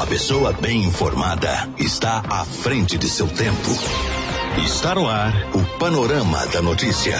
[0.00, 3.70] A pessoa bem informada está à frente de seu tempo.
[4.64, 7.18] Está no ar o Panorama da Notícia.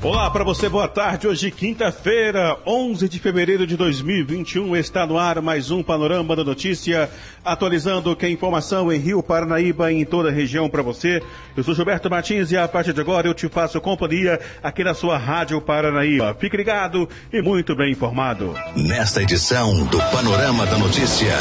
[0.00, 1.26] Olá para você, boa tarde.
[1.26, 7.10] Hoje, quinta-feira, 11 de fevereiro de 2021, está no ar mais um Panorama da Notícia,
[7.44, 11.20] atualizando que a informação em Rio Paranaíba e em toda a região para você.
[11.56, 14.94] Eu sou Gilberto Martins e a partir de agora eu te faço companhia aqui na
[14.94, 16.36] sua Rádio Paranaíba.
[16.38, 18.54] Fique ligado e muito bem informado.
[18.76, 21.34] Nesta edição do Panorama da Notícia,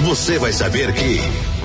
[0.00, 1.55] você vai saber que.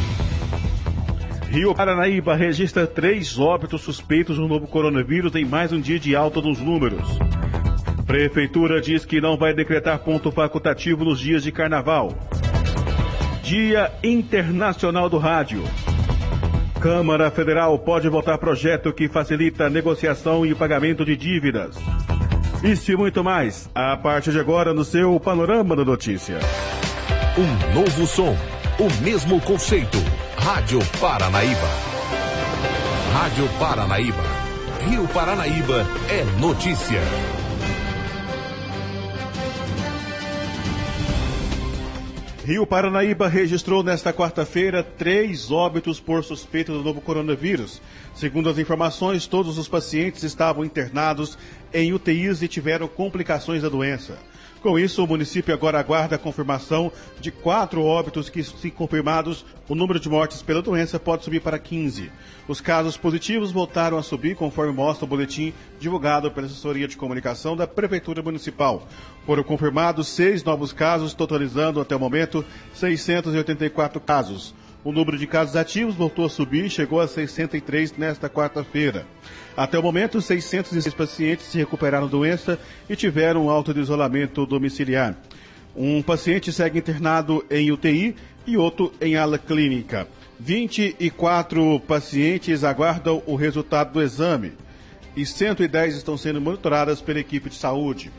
[1.51, 6.39] Rio Paranaíba registra três óbitos suspeitos do novo coronavírus em mais um dia de alta
[6.39, 7.05] nos números.
[8.07, 12.17] Prefeitura diz que não vai decretar ponto facultativo nos dias de carnaval.
[13.43, 15.61] Dia Internacional do Rádio.
[16.79, 21.75] Câmara Federal pode votar projeto que facilita a negociação e pagamento de dívidas.
[22.63, 26.39] Isso e muito mais, a partir de agora no seu Panorama da Notícia.
[27.37, 28.37] Um novo som,
[28.79, 30.10] o mesmo conceito.
[30.43, 31.69] Rádio Paranaíba.
[33.13, 34.23] Rádio Paranaíba.
[34.89, 36.99] Rio Paranaíba é notícia.
[42.43, 47.79] Rio Paranaíba registrou nesta quarta-feira três óbitos por suspeita do novo coronavírus.
[48.15, 51.37] Segundo as informações, todos os pacientes estavam internados
[51.71, 54.17] em UTIs e tiveram complicações da doença.
[54.61, 59.73] Com isso, o município agora aguarda a confirmação de quatro óbitos que, se confirmados, o
[59.73, 62.11] número de mortes pela doença pode subir para 15.
[62.47, 67.57] Os casos positivos voltaram a subir, conforme mostra o boletim divulgado pela assessoria de comunicação
[67.57, 68.87] da Prefeitura Municipal.
[69.25, 72.45] Foram confirmados seis novos casos, totalizando até o momento
[72.75, 74.53] 684 casos.
[74.83, 79.05] O número de casos ativos voltou a subir e chegou a 603 nesta quarta-feira.
[79.55, 82.57] Até o momento, 606 pacientes se recuperaram da doença
[82.89, 85.15] e tiveram alto de isolamento domiciliar.
[85.75, 88.15] Um paciente segue internado em UTI
[88.47, 90.07] e outro em ala clínica.
[90.39, 94.53] 24 pacientes aguardam o resultado do exame
[95.15, 98.11] e 110 estão sendo monitoradas pela equipe de saúde.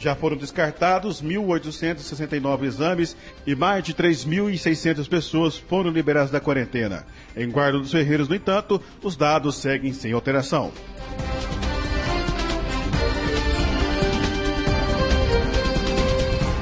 [0.00, 3.14] Já foram descartados 1.869 exames
[3.46, 7.04] e mais de 3.600 pessoas foram liberadas da quarentena.
[7.36, 10.72] Em Guarda dos Ferreiros, no entanto, os dados seguem sem alteração.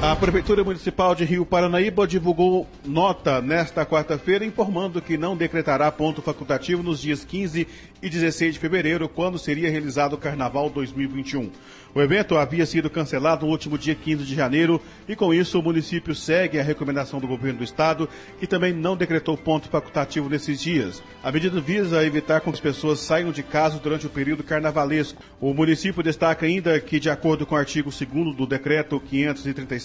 [0.01, 6.21] A Prefeitura Municipal de Rio Paranaíba divulgou nota nesta quarta-feira informando que não decretará ponto
[6.21, 7.67] facultativo nos dias 15
[8.01, 11.51] e 16 de fevereiro, quando seria realizado o Carnaval 2021.
[11.93, 15.63] O evento havia sido cancelado no último dia 15 de janeiro e, com isso, o
[15.63, 18.07] município segue a recomendação do governo do estado,
[18.39, 21.03] que também não decretou ponto facultativo nesses dias.
[21.23, 25.21] A medida visa evitar que as pessoas saiam de casa durante o período carnavalesco.
[25.41, 29.01] O município destaca ainda que, de acordo com o artigo 2 do decreto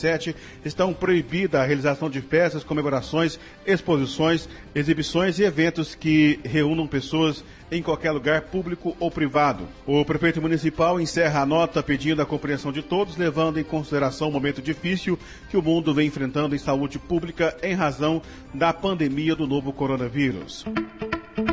[0.05, 7.43] 537, estão proibida a realização de festas, comemorações, exposições, exibições e eventos que reúnam pessoas
[7.73, 9.67] em qualquer lugar público ou privado.
[9.87, 14.33] O prefeito municipal encerra a nota pedindo a compreensão de todos, levando em consideração o
[14.33, 15.19] momento difícil
[15.51, 18.21] que o mundo vem enfrentando em saúde pública em razão
[18.53, 20.65] da pandemia do novo coronavírus.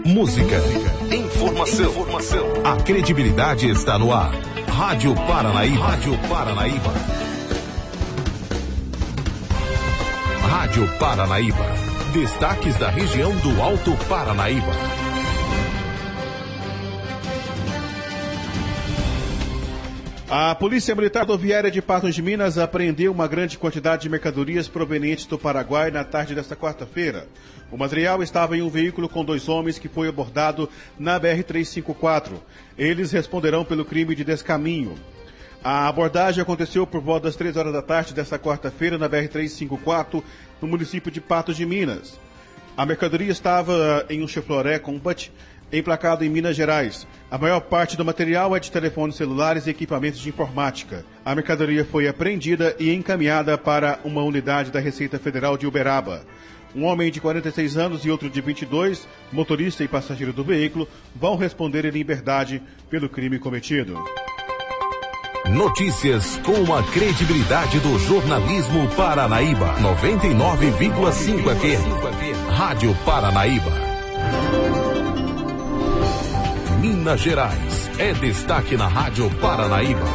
[0.05, 0.57] Música,
[1.13, 2.47] informação, informação.
[2.63, 4.31] A credibilidade está no ar.
[4.67, 5.85] Rádio Paranaíba.
[5.85, 7.30] Rádio Paranaíba.
[10.61, 11.65] Rádio Paranaíba.
[12.13, 14.71] Destaques da região do Alto Paranaíba.
[20.29, 25.25] A Polícia Militar Rodoviária de Patos de Minas apreendeu uma grande quantidade de mercadorias provenientes
[25.25, 27.27] do Paraguai na tarde desta quarta-feira.
[27.71, 32.33] O material estava em um veículo com dois homens que foi abordado na BR-354.
[32.77, 34.93] Eles responderão pelo crime de descaminho.
[35.63, 40.23] A abordagem aconteceu por volta das três horas da tarde desta quarta-feira na BR-354,
[40.59, 42.19] no município de Patos de Minas.
[42.75, 45.31] A mercadoria estava em um Chevrolet Compact
[45.71, 47.07] emplacado em Minas Gerais.
[47.29, 51.05] A maior parte do material é de telefones celulares e equipamentos de informática.
[51.23, 56.25] A mercadoria foi apreendida e encaminhada para uma unidade da Receita Federal de Uberaba.
[56.75, 61.35] Um homem de 46 anos e outro de 22, motorista e passageiro do veículo, vão
[61.35, 64.01] responder em liberdade pelo crime cometido.
[65.49, 69.73] Notícias com a credibilidade do jornalismo Paranaíba.
[69.79, 72.51] 99,5 FM.
[72.51, 73.71] Rádio Paranaíba.
[76.79, 77.89] Minas Gerais.
[77.97, 80.05] É destaque na Rádio Paranaíba.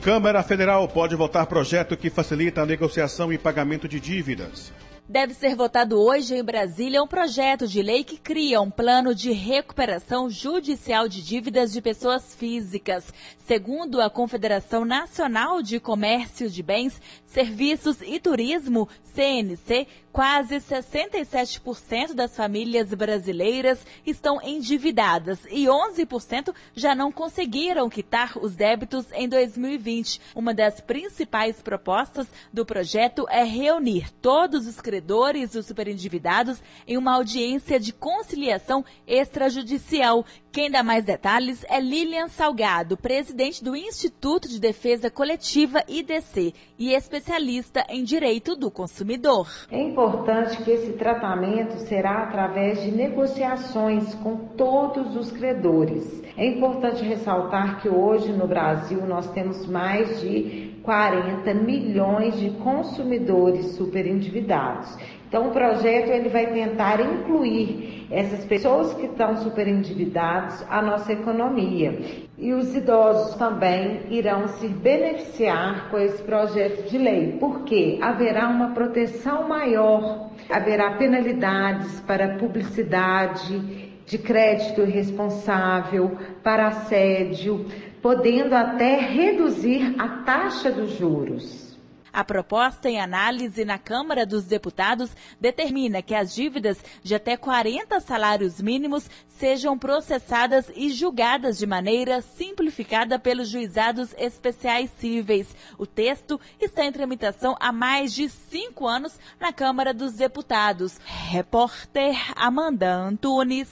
[0.00, 4.72] Câmara Federal pode votar projeto que facilita a negociação e pagamento de dívidas.
[5.08, 9.32] Deve ser votado hoje em Brasília um projeto de lei que cria um plano de
[9.32, 13.12] recuperação judicial de dívidas de pessoas físicas.
[13.44, 22.36] Segundo a Confederação Nacional de Comércio de Bens, Serviços e Turismo, CNC, quase 67% das
[22.36, 30.20] famílias brasileiras estão endividadas e 11% já não conseguiram quitar os débitos em 2020.
[30.34, 37.14] Uma das principais propostas do projeto é reunir todos os credores dos superendividados em uma
[37.14, 40.22] audiência de conciliação extrajudicial.
[40.52, 46.92] Quem dá mais detalhes é Lilian Salgado, presidente do Instituto de Defesa Coletiva IDC e
[46.92, 49.48] especialista em direito do consumidor.
[49.70, 56.22] É importante que esse tratamento será através de negociações com todos os credores.
[56.36, 63.76] É importante ressaltar que hoje no Brasil nós temos mais de 40 milhões de consumidores
[63.76, 64.81] superendividados.
[65.28, 71.98] Então, o projeto ele vai tentar incluir essas pessoas que estão superendividadas à nossa economia.
[72.36, 78.74] E os idosos também irão se beneficiar com esse projeto de lei, porque haverá uma
[78.74, 87.64] proteção maior, haverá penalidades para publicidade de crédito irresponsável, para assédio,
[88.02, 91.71] podendo até reduzir a taxa dos juros.
[92.12, 95.10] A proposta em análise na Câmara dos Deputados
[95.40, 102.20] determina que as dívidas de até 40 salários mínimos sejam processadas e julgadas de maneira
[102.20, 105.56] simplificada pelos juizados especiais cíveis.
[105.78, 111.00] O texto está em tramitação há mais de cinco anos na Câmara dos Deputados.
[111.30, 113.70] Repórter Amanda Antunes.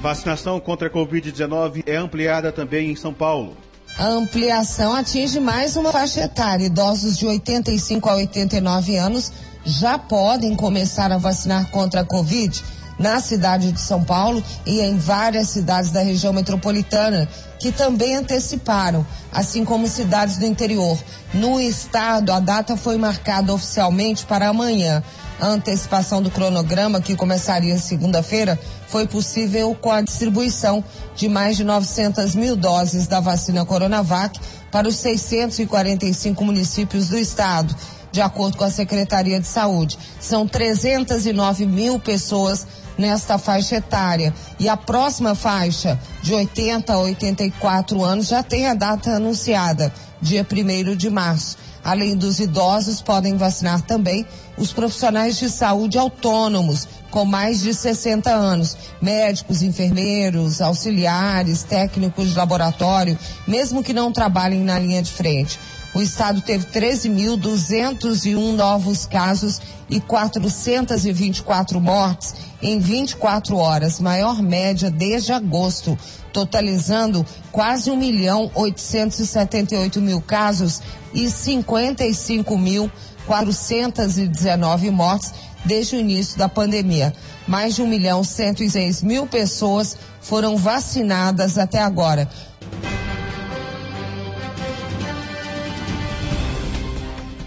[0.00, 3.56] Vacinação contra a Covid-19 é ampliada também em São Paulo.
[3.98, 6.66] A ampliação atinge mais uma faixa etária.
[6.66, 9.32] Idosos de 85 a 89 anos
[9.64, 12.62] já podem começar a vacinar contra a Covid
[12.98, 17.28] na cidade de São Paulo e em várias cidades da região metropolitana,
[17.58, 20.98] que também anteciparam, assim como cidades do interior.
[21.34, 25.02] No estado, a data foi marcada oficialmente para amanhã.
[25.38, 28.58] A antecipação do cronograma, que começaria segunda-feira,
[28.88, 30.82] foi possível com a distribuição
[31.14, 34.38] de mais de 900 mil doses da vacina Coronavac
[34.70, 37.74] para os 645 municípios do estado.
[38.12, 42.66] De acordo com a Secretaria de Saúde, são 309 mil pessoas
[42.96, 44.32] nesta faixa etária.
[44.58, 50.46] E a próxima faixa, de 80 a 84 anos, já tem a data anunciada, dia
[50.50, 51.58] 1 de março.
[51.84, 58.30] Além dos idosos, podem vacinar também os profissionais de saúde autônomos com mais de 60
[58.30, 63.18] anos, médicos, enfermeiros, auxiliares, técnicos de laboratório,
[63.48, 65.58] mesmo que não trabalhem na linha de frente.
[65.94, 75.32] O estado teve 13.201 novos casos e 424 mortes em 24 horas, maior média desde
[75.32, 75.98] agosto,
[76.34, 80.82] totalizando quase 1 milhão 878 mil casos
[81.14, 82.92] e 55 mil
[83.26, 85.32] 419 mortes
[85.66, 87.12] desde o início da pandemia.
[87.46, 92.28] Mais de 1 milhão 106 mil pessoas foram vacinadas até agora.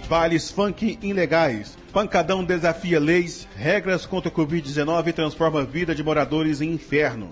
[0.07, 1.77] Bailes funk ilegais.
[1.93, 7.29] Pancadão desafia leis, regras contra o Covid-19 e transforma a vida de moradores em inferno.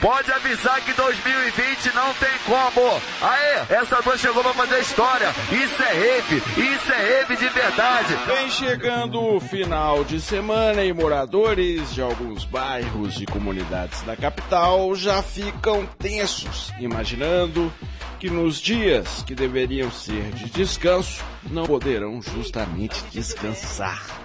[0.00, 3.00] Pode avisar que 2020 não tem como.
[3.22, 5.28] Aê, essa noite chegou pra fazer história.
[5.50, 8.14] Isso é rave, isso é rave de verdade.
[8.26, 14.94] Vem chegando o final de semana e moradores de alguns bairros e comunidades da capital
[14.94, 17.72] já ficam tensos, imaginando
[18.18, 24.23] que nos dias que deveriam ser de descanso não poderão justamente descansar.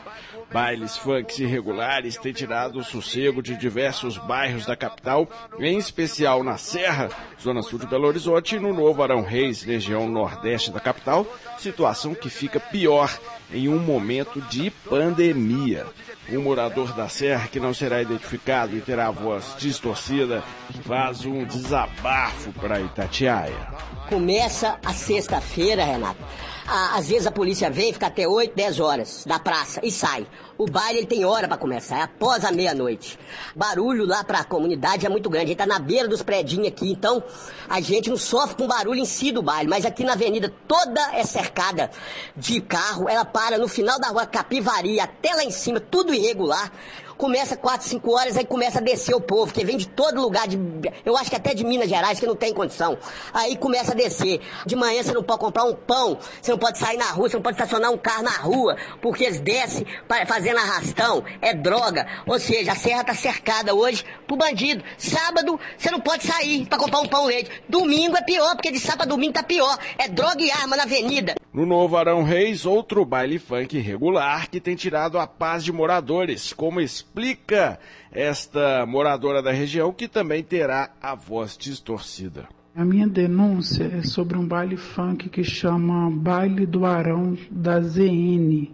[0.51, 5.29] Bailes funks irregulares têm tirado o sossego de diversos bairros da capital,
[5.59, 7.09] em especial na Serra,
[7.41, 11.25] zona sul de Belo Horizonte e no Novo Arão Reis, região nordeste da capital,
[11.59, 13.15] situação que fica pior
[13.53, 15.85] em um momento de pandemia.
[16.31, 20.43] Um morador da Serra que não será identificado e terá a voz distorcida
[20.83, 23.67] faz um desabafo para Itatiaia.
[24.07, 26.23] Começa a sexta-feira, Renato
[26.69, 30.27] às vezes a polícia vem, fica até 8, 10 horas da praça e sai.
[30.55, 33.17] O baile ele tem hora para começar, é após a meia-noite.
[33.55, 35.45] Barulho lá pra comunidade é muito grande.
[35.45, 37.23] A gente tá na beira dos predinhos aqui, então
[37.67, 41.01] a gente não sofre com barulho em si do baile, mas aqui na avenida toda
[41.15, 41.89] é cercada
[42.35, 46.71] de carro, ela para no final da rua Capivari, até lá em cima, tudo irregular.
[47.19, 50.47] Começa 4, 5 horas, aí começa a descer o povo, que vem de todo lugar,
[50.47, 50.57] de,
[51.05, 52.97] eu acho que até de Minas Gerais, que não tem condição.
[53.33, 54.39] Aí começa a descer.
[54.65, 57.35] De manhã você não pode comprar um pão, você não pode sair na rua, você
[57.35, 59.85] não pode estacionar um carro na rua, porque eles descem
[60.25, 62.07] fazendo arrastão, é droga.
[62.25, 64.81] Ou seja, a serra tá cercada hoje pro bandido.
[64.97, 67.51] Sábado você não pode sair para comprar um pão leite.
[67.67, 69.77] Domingo é pior, porque de sábado a domingo tá pior.
[69.97, 71.35] É droga e arma na avenida.
[71.51, 76.53] No Novo Arão Reis, outro baile funk regular que tem tirado a paz de moradores,
[76.53, 77.79] como explica
[78.11, 82.47] esta moradora da região que também terá a voz distorcida.
[82.75, 88.67] A minha denúncia é sobre um baile funk que chama Baile do Arão da ZN.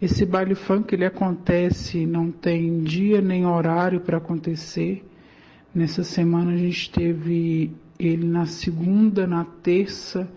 [0.00, 5.02] Esse baile funk ele acontece, não tem dia nem horário para acontecer.
[5.74, 10.28] Nessa semana a gente teve ele na segunda, na terça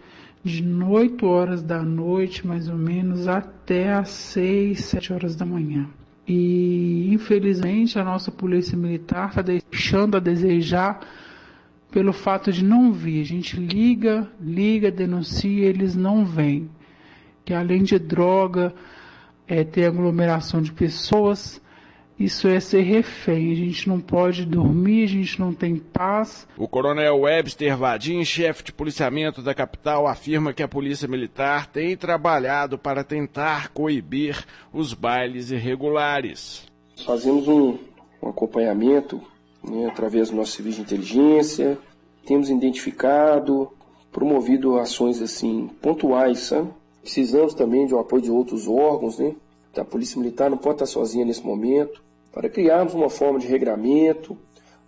[0.43, 5.87] de 8 horas da noite, mais ou menos, até às 6, 7 horas da manhã.
[6.27, 10.99] E infelizmente a nossa polícia militar está deixando a desejar
[11.91, 13.21] pelo fato de não vir.
[13.21, 16.69] A gente liga, liga, denuncia, eles não vêm.
[17.43, 18.73] Que além de droga,
[19.47, 21.61] é, ter aglomeração de pessoas,
[22.19, 23.51] isso é ser refém.
[23.51, 26.47] A gente não pode dormir, a gente não tem paz.
[26.57, 31.97] O coronel Webster Vadim, chefe de policiamento da capital, afirma que a polícia militar tem
[31.97, 36.65] trabalhado para tentar coibir os bailes irregulares.
[37.05, 37.77] Fazemos um,
[38.21, 39.21] um acompanhamento
[39.63, 41.77] né, através do nosso serviço de inteligência,
[42.25, 43.71] temos identificado,
[44.11, 46.69] promovido ações assim pontuais, sabe?
[47.01, 49.33] Precisamos também de um apoio de outros órgãos, né?
[49.75, 54.37] A Polícia Militar não pode estar sozinha nesse momento para criarmos uma forma de regramento,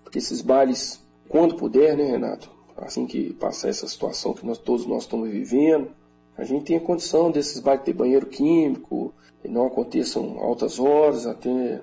[0.03, 4.85] porque esses bailes, quando puder, né, Renato, assim que passar essa situação que nós, todos
[4.85, 5.89] nós estamos vivendo,
[6.37, 9.13] a gente tem a condição desses bailes ter banheiro químico,
[9.43, 11.81] e não aconteçam altas horas, até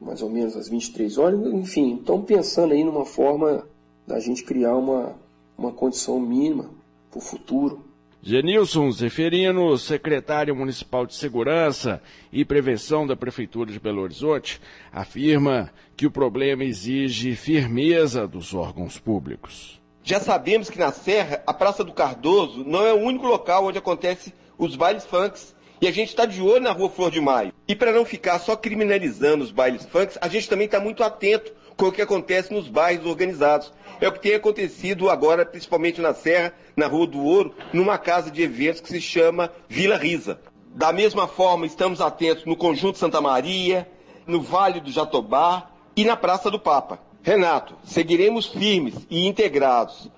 [0.00, 3.66] mais ou menos às 23 horas, enfim, estamos pensando aí numa forma
[4.06, 5.14] da gente criar uma,
[5.58, 6.70] uma condição mínima
[7.10, 7.89] para o futuro
[8.22, 14.60] Genilson Zeferino, secretário municipal de Segurança e Prevenção da Prefeitura de Belo Horizonte,
[14.92, 19.80] afirma que o problema exige firmeza dos órgãos públicos.
[20.04, 23.78] Já sabemos que na Serra, a Praça do Cardoso não é o único local onde
[23.78, 25.54] acontece os bailes funks.
[25.80, 27.54] E a gente está de olho na Rua Flor de Maio.
[27.66, 31.50] E para não ficar só criminalizando os bailes funks, a gente também está muito atento
[31.80, 33.72] com o que acontece nos bairros organizados.
[34.02, 38.30] É o que tem acontecido agora, principalmente na Serra, na Rua do Ouro, numa casa
[38.30, 40.38] de eventos que se chama Vila Risa.
[40.74, 43.88] Da mesma forma, estamos atentos no Conjunto Santa Maria,
[44.26, 47.00] no Vale do Jatobá e na Praça do Papa.
[47.22, 50.10] Renato, seguiremos firmes e integrados.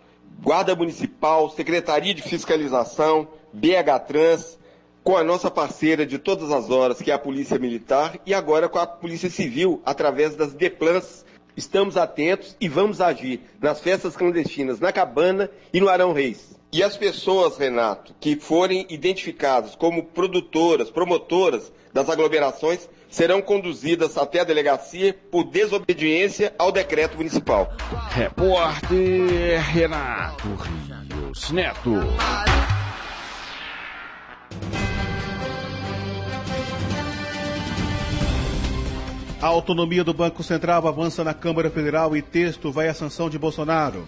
[0.43, 4.59] Guarda Municipal, Secretaria de Fiscalização, BH Trans,
[5.05, 8.69] com a nossa parceira de todas as horas, que é a Polícia Militar, e agora
[8.69, 11.25] com a Polícia Civil, através das DEPLANs,
[11.57, 16.53] Estamos atentos e vamos agir nas festas clandestinas na Cabana e no Arão Reis.
[16.73, 24.41] E as pessoas, Renato, que forem identificadas como produtoras, promotoras das aglomerações, serão conduzidas até
[24.41, 27.71] a delegacia por desobediência ao decreto municipal.
[28.11, 31.93] Repórter Renato Rios Neto.
[39.43, 43.37] A autonomia do Banco Central avança na Câmara Federal e texto vai à sanção de
[43.37, 44.07] Bolsonaro.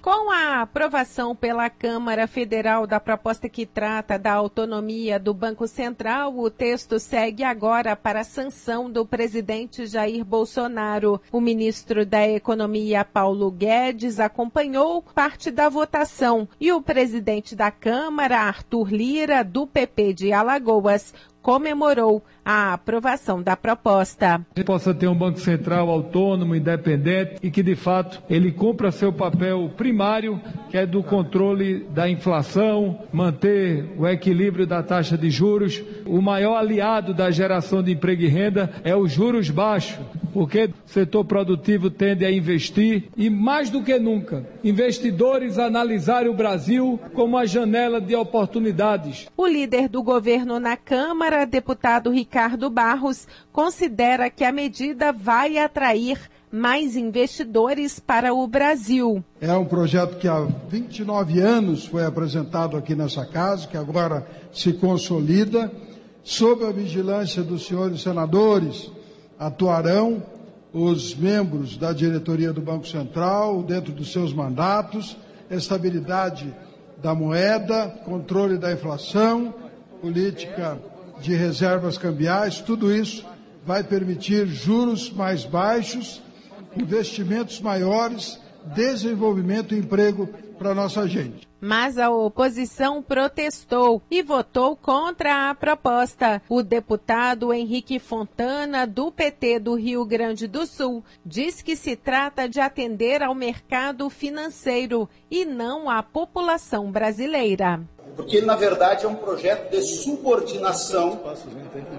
[0.00, 6.38] Com a aprovação pela Câmara Federal da proposta que trata da autonomia do Banco Central,
[6.38, 11.20] o texto segue agora para a sanção do presidente Jair Bolsonaro.
[11.30, 18.38] O ministro da Economia, Paulo Guedes, acompanhou parte da votação e o presidente da Câmara,
[18.38, 24.40] Arthur Lira, do PP de Alagoas, comemorou a aprovação da proposta.
[24.54, 29.12] Que possa ter um Banco Central autônomo, independente e que, de fato, ele cumpra seu
[29.12, 35.82] papel primário, que é do controle da inflação, manter o equilíbrio da taxa de juros.
[36.06, 39.98] O maior aliado da geração de emprego e renda é os juros baixos,
[40.32, 46.34] porque o setor produtivo tende a investir e, mais do que nunca, investidores analisarem o
[46.34, 49.28] Brasil como a janela de oportunidades.
[49.36, 55.58] O líder do governo na Câmara, deputado Ricardo Ricardo Barros considera que a medida vai
[55.58, 56.18] atrair
[56.50, 59.22] mais investidores para o Brasil.
[59.40, 64.72] É um projeto que há 29 anos foi apresentado aqui nessa casa, que agora se
[64.72, 65.70] consolida.
[66.22, 68.90] Sob a vigilância dos senhores senadores,
[69.38, 70.22] atuarão
[70.72, 75.16] os membros da diretoria do Banco Central dentro dos seus mandatos,
[75.50, 76.54] estabilidade
[77.02, 79.54] da moeda, controle da inflação,
[80.00, 80.78] política
[81.20, 83.26] de reservas cambiais, tudo isso
[83.64, 86.22] vai permitir juros mais baixos,
[86.76, 88.40] investimentos maiores,
[88.74, 91.48] desenvolvimento e emprego para nossa gente.
[91.60, 96.40] Mas a oposição protestou e votou contra a proposta.
[96.48, 102.48] O deputado Henrique Fontana, do PT do Rio Grande do Sul, diz que se trata
[102.48, 107.80] de atender ao mercado financeiro e não à população brasileira.
[108.20, 111.20] Porque, na verdade, é um projeto de subordinação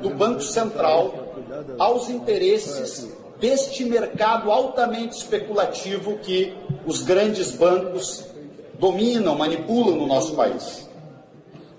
[0.04, 1.34] do Banco Central
[1.80, 3.10] aos interesses
[3.40, 6.54] deste mercado altamente especulativo que
[6.86, 8.24] os grandes bancos
[8.78, 10.88] dominam, manipulam no nosso país.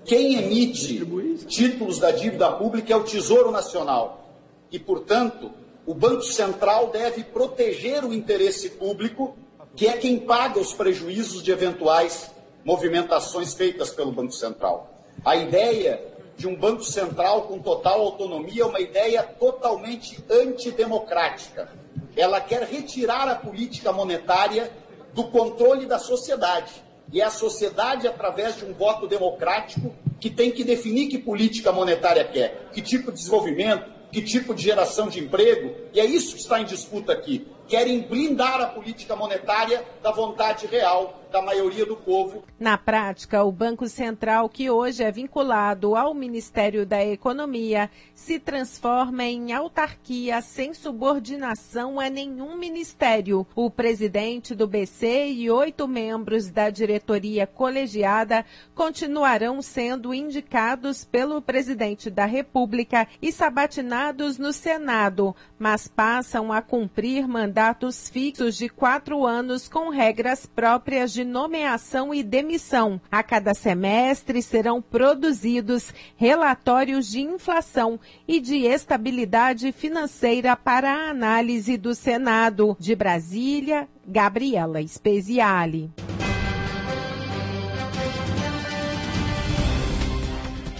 [0.03, 0.99] Quem emite
[1.47, 4.27] títulos da dívida pública é o Tesouro Nacional.
[4.69, 5.51] E, portanto,
[5.85, 9.37] o Banco Central deve proteger o interesse público,
[9.73, 12.29] que é quem paga os prejuízos de eventuais
[12.63, 14.89] movimentações feitas pelo Banco Central.
[15.23, 16.01] A ideia
[16.35, 21.69] de um Banco Central com total autonomia é uma ideia totalmente antidemocrática.
[22.15, 24.71] Ela quer retirar a política monetária
[25.13, 30.51] do controle da sociedade e é a sociedade, através de um voto democrático, que tem
[30.51, 35.19] que definir que política monetária quer, que tipo de desenvolvimento, que tipo de geração de
[35.19, 37.47] emprego, e é isso que está em disputa aqui.
[37.67, 42.43] Querem blindar a política monetária da vontade real da maioria do povo.
[42.59, 49.23] Na prática, o Banco Central, que hoje é vinculado ao Ministério da Economia, se transforma
[49.23, 53.47] em autarquia sem subordinação a nenhum ministério.
[53.55, 62.11] O presidente do BC e oito membros da diretoria colegiada continuarão sendo indicados pelo presidente
[62.11, 69.67] da República e sabatinados no Senado, mas passam a cumprir mandatos fixos de quatro anos
[69.67, 72.99] com regras próprias de nomeação e demissão.
[73.11, 81.77] A cada semestre serão produzidos relatórios de inflação e de estabilidade financeira para a análise
[81.77, 82.75] do Senado.
[82.79, 85.91] De Brasília, Gabriela Speziale.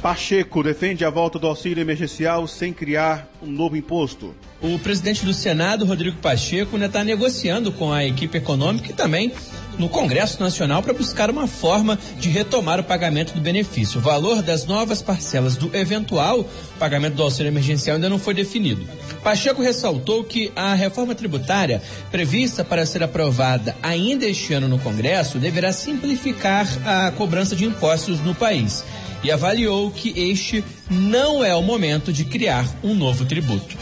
[0.03, 4.35] Pacheco defende a volta do auxílio emergencial sem criar um novo imposto.
[4.61, 9.31] O presidente do Senado, Rodrigo Pacheco, está negociando com a equipe econômica e também
[9.79, 14.01] no Congresso Nacional para buscar uma forma de retomar o pagamento do benefício.
[14.01, 16.45] O valor das novas parcelas do eventual
[16.77, 18.85] pagamento do auxílio emergencial ainda não foi definido.
[19.23, 25.39] Pacheco ressaltou que a reforma tributária prevista para ser aprovada ainda este ano no Congresso
[25.39, 28.83] deverá simplificar a cobrança de impostos no país
[29.23, 33.77] e avaliou que este não é o momento de criar um novo tributo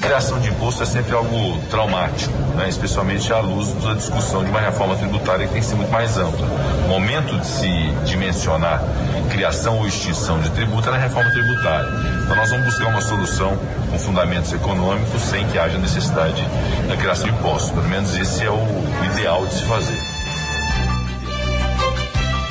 [0.00, 2.68] criação de imposto é sempre algo traumático, né?
[2.68, 6.16] especialmente à luz da discussão de uma reforma tributária que tem que ser muito mais
[6.16, 6.46] ampla.
[6.86, 7.70] O momento de se
[8.06, 8.82] dimensionar
[9.30, 11.88] criação ou extinção de tributo é na reforma tributária.
[12.24, 13.56] Então nós vamos buscar uma solução
[13.90, 16.42] com fundamentos econômicos sem que haja necessidade
[16.88, 17.70] da criação de impostos.
[17.70, 18.66] Pelo menos esse é o
[19.12, 20.19] ideal de se fazer.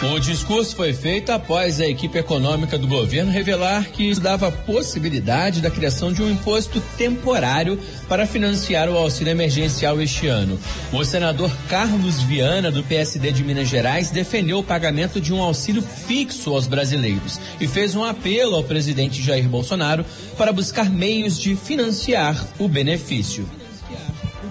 [0.02, 5.70] O discurso foi feito após a equipe econômica do governo revelar que dava possibilidade da
[5.70, 10.58] criação de um imposto temporário para financiar o auxílio emergencial este ano.
[10.94, 15.82] O senador Carlos Viana, do PSD de Minas Gerais, defendeu o pagamento de um auxílio
[15.82, 20.06] fixo aos brasileiros e fez um apelo ao presidente Jair Bolsonaro
[20.38, 23.46] para buscar meios de financiar o benefício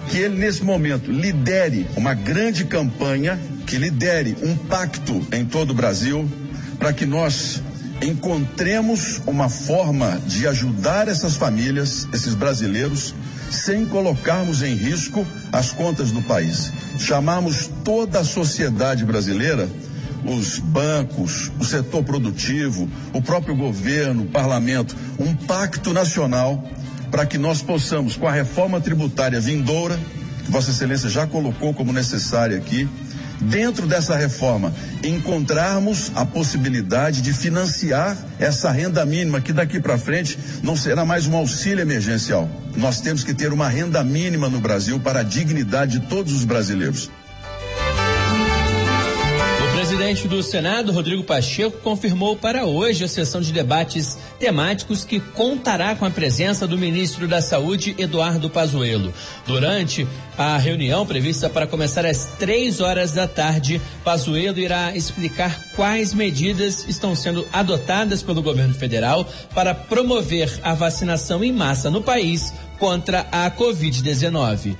[0.09, 5.73] que ele, nesse momento, lidere uma grande campanha, que lidere um pacto em todo o
[5.75, 6.27] Brasil,
[6.79, 7.61] para que nós
[8.01, 13.13] encontremos uma forma de ajudar essas famílias, esses brasileiros,
[13.51, 16.71] sem colocarmos em risco as contas do país.
[16.97, 19.69] Chamamos toda a sociedade brasileira,
[20.25, 26.67] os bancos, o setor produtivo, o próprio governo, o parlamento, um pacto nacional
[27.11, 29.99] para que nós possamos, com a reforma tributária vindoura,
[30.43, 32.89] que Vossa Excelência já colocou como necessária aqui,
[33.41, 34.73] dentro dessa reforma,
[35.03, 41.27] encontrarmos a possibilidade de financiar essa renda mínima, que daqui para frente não será mais
[41.27, 42.49] um auxílio emergencial.
[42.75, 46.43] Nós temos que ter uma renda mínima no Brasil para a dignidade de todos os
[46.43, 47.09] brasileiros
[49.89, 55.95] presidente do Senado, Rodrigo Pacheco, confirmou para hoje a sessão de debates temáticos que contará
[55.95, 59.11] com a presença do ministro da Saúde, Eduardo Pazuello.
[59.47, 66.13] Durante a reunião prevista para começar às três horas da tarde, Pazuello irá explicar quais
[66.13, 72.53] medidas estão sendo adotadas pelo governo federal para promover a vacinação em massa no país
[72.77, 74.77] contra a Covid-19.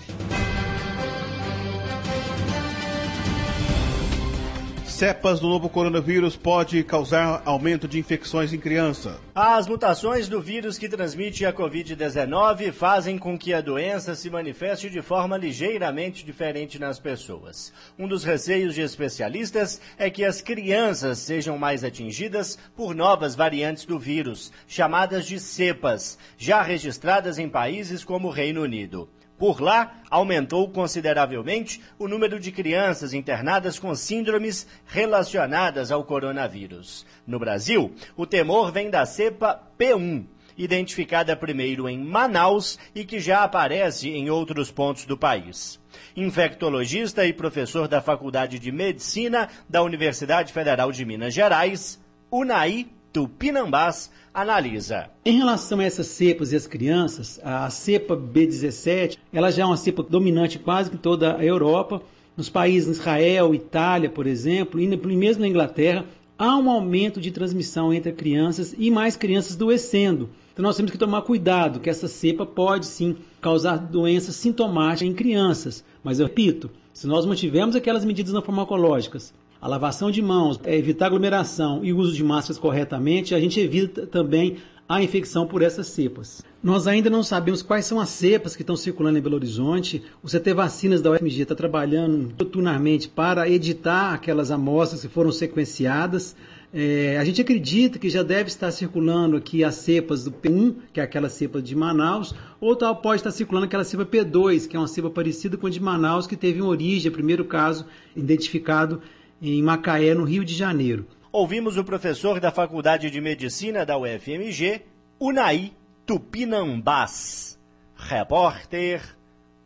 [5.00, 9.18] Cepas do novo coronavírus pode causar aumento de infecções em criança.
[9.34, 14.90] As mutações do vírus que transmite a Covid-19 fazem com que a doença se manifeste
[14.90, 17.72] de forma ligeiramente diferente nas pessoas.
[17.98, 23.86] Um dos receios de especialistas é que as crianças sejam mais atingidas por novas variantes
[23.86, 29.08] do vírus, chamadas de cepas, já registradas em países como o Reino Unido.
[29.40, 37.06] Por lá, aumentou consideravelmente o número de crianças internadas com síndromes relacionadas ao coronavírus.
[37.26, 40.26] No Brasil, o temor vem da cepa P1,
[40.58, 45.80] identificada primeiro em Manaus e que já aparece em outros pontos do país.
[46.18, 51.98] Infectologista e professor da Faculdade de Medicina da Universidade Federal de Minas Gerais,
[52.30, 55.10] Unai Tupinambás analisa.
[55.26, 59.78] Em relação a essas cepas e as crianças, a cepa B17, ela já é uma
[59.78, 62.02] cepa dominante quase em toda a Europa.
[62.38, 66.06] Nos países Israel, Itália, por exemplo, e mesmo na Inglaterra,
[66.38, 70.30] há um aumento de transmissão entre crianças e mais crianças adoecendo.
[70.54, 75.14] Então nós temos que tomar cuidado, que essa cepa pode sim causar doenças sintomáticas em
[75.14, 75.84] crianças.
[76.04, 81.08] Mas eu repito, se nós mantivermos aquelas medidas farmacológicas, a lavação de mãos, é evitar
[81.08, 84.58] aglomeração e o uso de máscaras corretamente, a gente evita também
[84.90, 86.44] a infecção por essas cepas.
[86.64, 90.02] Nós ainda não sabemos quais são as cepas que estão circulando em Belo Horizonte.
[90.24, 96.36] O CT Vacinas da UFMG está trabalhando turnamente para editar aquelas amostras que foram sequenciadas.
[96.74, 101.00] É, a gente acredita que já deve estar circulando aqui as cepas do P1, que
[101.00, 104.80] é aquela cepa de Manaus, ou tal pode estar circulando aquela cepa P2, que é
[104.80, 109.02] uma cepa parecida com a de Manaus, que teve uma origem, primeiro caso identificado
[109.42, 111.08] em Macaé, no Rio de Janeiro.
[111.32, 114.82] Ouvimos o professor da Faculdade de Medicina da UFMG,
[115.20, 115.74] Unai
[116.06, 117.60] Tupinambás.
[117.96, 119.02] Repórter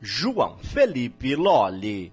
[0.01, 2.12] João Felipe Lolli.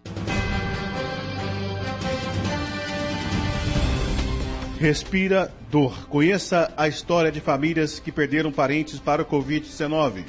[4.78, 6.06] Respira dor.
[6.08, 10.24] Conheça a história de famílias que perderam parentes para o Covid-19.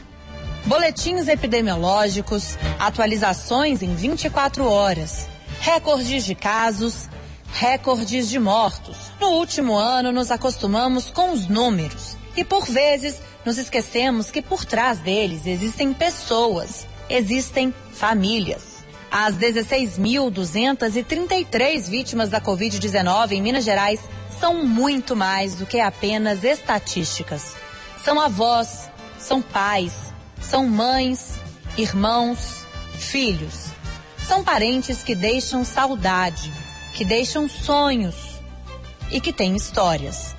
[0.65, 5.27] Boletins epidemiológicos, atualizações em 24 horas,
[5.59, 7.09] recordes de casos,
[7.53, 8.97] recordes de mortos.
[9.19, 14.65] No último ano, nos acostumamos com os números e, por vezes, nos esquecemos que por
[14.65, 18.81] trás deles existem pessoas, existem famílias.
[19.11, 23.99] As 16.233 vítimas da Covid-19 em Minas Gerais
[24.39, 27.55] são muito mais do que apenas estatísticas.
[28.03, 29.93] São avós, são pais,
[30.41, 31.39] são mães,
[31.77, 33.71] irmãos, filhos.
[34.27, 36.51] São parentes que deixam saudade,
[36.93, 38.15] que deixam sonhos
[39.12, 40.36] e que têm histórias.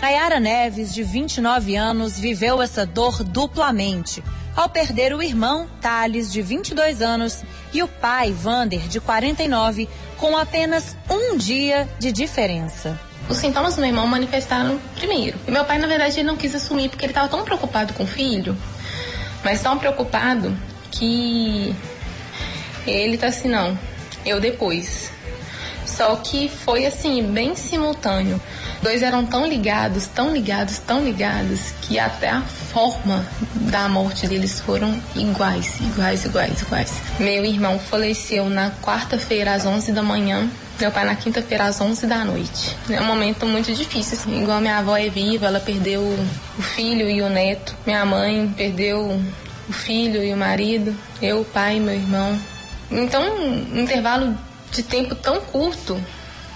[0.00, 4.22] Nayara Neves, de 29 anos, viveu essa dor duplamente
[4.54, 10.36] ao perder o irmão Thales, de 22 anos, e o pai Vander, de 49, com
[10.36, 12.98] apenas um dia de diferença.
[13.28, 15.38] Os sintomas do meu irmão manifestaram primeiro.
[15.46, 18.04] E meu pai, na verdade, ele não quis assumir porque ele estava tão preocupado com
[18.04, 18.56] o filho,
[19.44, 20.56] mas tão preocupado
[20.90, 21.74] que
[22.86, 23.78] ele tá assim, não,
[24.24, 25.10] eu depois.
[25.86, 28.40] Só que foi assim, bem simultâneo.
[28.82, 34.60] Dois eram tão ligados, tão ligados, tão ligados, que até a forma da morte deles
[34.60, 37.00] foram iguais, iguais, iguais, iguais.
[37.18, 40.48] Meu irmão faleceu na quarta-feira às 11 da manhã.
[40.78, 42.76] Meu pai na quinta-feira às 11 da noite.
[42.90, 44.42] É um momento muito difícil, assim.
[44.42, 47.74] Igual minha avó é viva, ela perdeu o filho e o neto.
[47.86, 49.18] Minha mãe perdeu
[49.68, 50.94] o filho e o marido.
[51.22, 52.38] Eu, o pai e meu irmão.
[52.90, 54.36] Então, um intervalo
[54.70, 56.00] de tempo tão curto,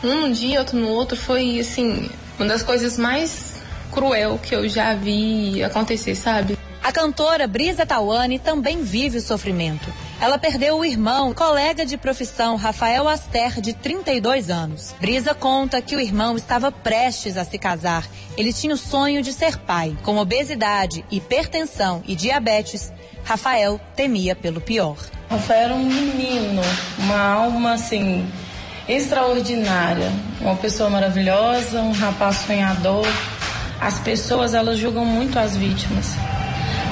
[0.03, 3.57] um num dia, outro no outro, foi assim, uma das coisas mais
[3.91, 6.59] cruel que eu já vi acontecer, sabe?
[6.83, 9.93] A cantora Brisa Tawane também vive o sofrimento.
[10.21, 14.95] Ela perdeu o irmão, colega de profissão, Rafael Aster, de 32 anos.
[15.01, 18.07] Brisa conta que o irmão estava prestes a se casar.
[18.37, 19.97] Ele tinha o sonho de ser pai.
[20.03, 22.93] Com obesidade, hipertensão e diabetes,
[23.25, 24.99] Rafael temia pelo pior.
[25.31, 26.61] Rafael era um menino,
[26.99, 28.31] uma alma assim
[28.87, 33.07] extraordinária, uma pessoa maravilhosa, um rapaz sonhador.
[33.81, 36.09] As pessoas elas julgam muito as vítimas,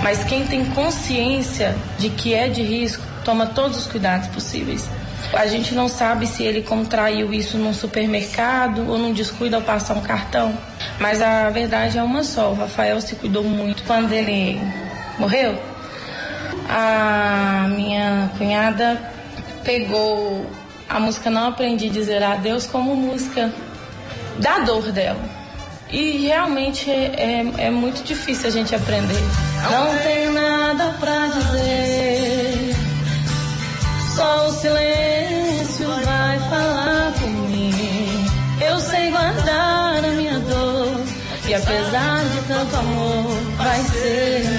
[0.02, 4.88] mas quem tem consciência de que é de risco toma todos os cuidados possíveis.
[5.32, 9.94] A gente não sabe se ele contraiu isso num supermercado ou num descuido ao passar
[9.94, 10.56] um cartão,
[10.98, 12.52] mas a verdade é uma só.
[12.52, 14.58] O Rafael se cuidou muito quando ele
[15.18, 15.58] morreu
[16.68, 19.00] a minha cunhada
[19.64, 20.46] pegou
[20.88, 23.52] a música Não Aprendi a Dizer Adeus como música
[24.38, 25.20] da dor dela.
[25.90, 29.18] E realmente é, é, é muito difícil a gente aprender.
[29.70, 31.67] Não tem nada pra dizer,
[34.60, 37.78] silêncio vai falar comigo.
[38.60, 41.00] Eu sei guardar a minha dor,
[41.46, 44.57] e apesar de tanto amor, vai ser.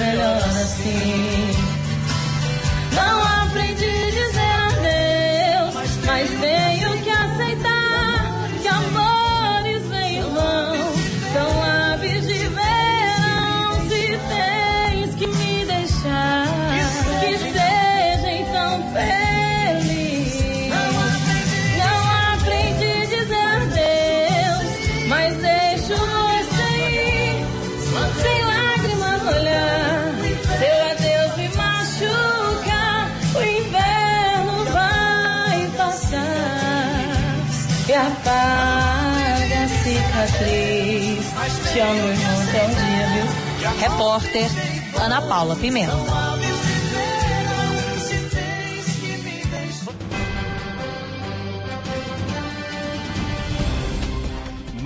[44.10, 44.50] Repórter
[44.98, 46.29] Ana Paula Pimenta.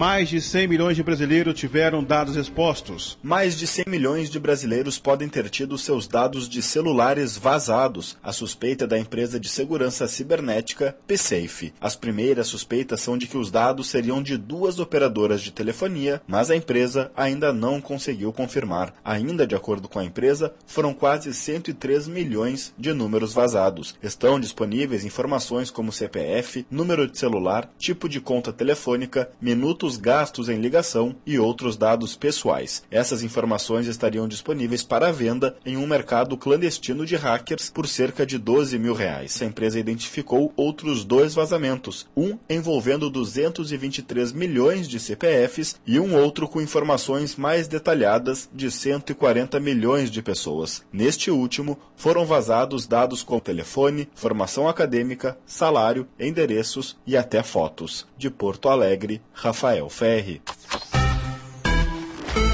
[0.06, 3.18] Mais de 100 milhões de brasileiros tiveram dados expostos.
[3.22, 8.14] Mais de 100 milhões de brasileiros podem ter tido seus dados de celulares vazados.
[8.22, 11.72] A suspeita é da empresa de segurança cibernética PSafe.
[11.80, 16.50] As primeiras suspeitas são de que os dados seriam de duas operadoras de telefonia, mas
[16.50, 18.92] a empresa ainda não conseguiu confirmar.
[19.02, 23.94] Ainda de acordo com a empresa, foram quase 103 milhões de números vazados.
[24.02, 30.48] Estão disponíveis informações como CPF, número de celular, tipo de conta telefônica, minuto os gastos
[30.48, 32.82] em ligação e outros dados pessoais.
[32.90, 38.36] Essas informações estariam disponíveis para venda em um mercado clandestino de hackers por cerca de
[38.36, 39.40] 12 mil reais.
[39.40, 46.48] A empresa identificou outros dois vazamentos, um envolvendo 223 milhões de CPFs e um outro
[46.48, 50.82] com informações mais detalhadas de 140 milhões de pessoas.
[50.92, 58.06] Neste último, foram vazados dados como telefone, formação acadêmica, salário, endereços e até fotos.
[58.18, 59.73] De Porto Alegre, Rafael.
[59.74, 60.40] Rafael Ferri.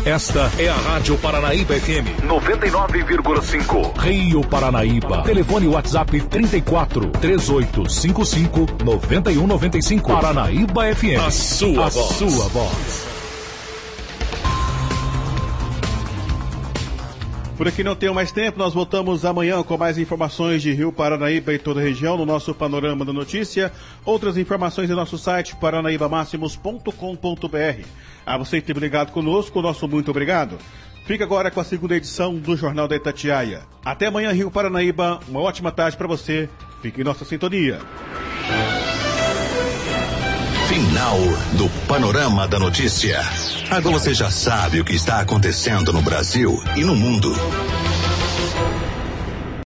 [0.05, 3.99] Esta é a Rádio Paranaíba FM 99,5.
[3.99, 5.23] Rio Paranaíba.
[5.23, 10.03] Telefone WhatsApp 34 3855 9195.
[10.13, 11.21] Paranaíba FM.
[11.21, 12.17] A sua a voz.
[12.17, 13.10] Sua voz.
[17.61, 21.53] Por aqui não tenho mais tempo, nós voltamos amanhã com mais informações de Rio Paranaíba
[21.53, 23.71] e toda a região no nosso Panorama da Notícia.
[24.03, 27.87] Outras informações em nosso site paranaibamáximos.com.br.
[28.25, 30.57] A você que esteve ligado conosco, nosso muito obrigado.
[31.05, 33.61] Fica agora com a segunda edição do Jornal da Itatiaia.
[33.85, 35.21] Até amanhã, Rio Paranaíba.
[35.29, 36.49] Uma ótima tarde para você.
[36.81, 37.79] Fique em nossa sintonia.
[40.71, 41.19] Final
[41.55, 43.19] do Panorama da Notícia.
[43.69, 47.35] Agora você já sabe o que está acontecendo no Brasil e no mundo.